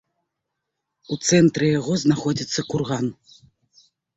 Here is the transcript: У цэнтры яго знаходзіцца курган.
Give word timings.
У 1.15 1.17
цэнтры 1.27 1.69
яго 1.79 1.93
знаходзіцца 2.07 2.61
курган. 2.73 3.05